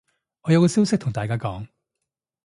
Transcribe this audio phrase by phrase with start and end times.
[0.41, 1.67] 我有個消息同大家講